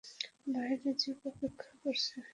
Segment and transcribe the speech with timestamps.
[0.53, 2.15] বাহিরে জিপ অপেক্ষা করছে।